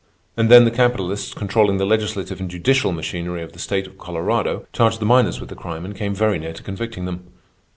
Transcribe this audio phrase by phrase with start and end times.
[0.35, 4.65] And then the capitalists, controlling the legislative and judicial machinery of the state of Colorado,
[4.73, 7.27] charged the miners with the crime and came very near to convicting them.